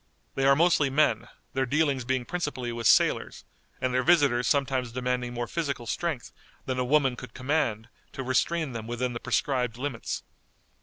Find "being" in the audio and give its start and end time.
2.05-2.25